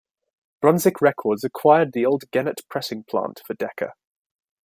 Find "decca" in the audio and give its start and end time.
3.53-3.93